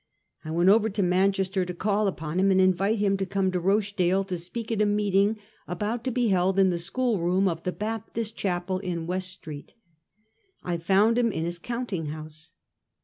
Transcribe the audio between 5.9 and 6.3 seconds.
to be